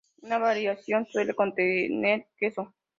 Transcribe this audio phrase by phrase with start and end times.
[0.23, 2.73] Una variación suele contener queso.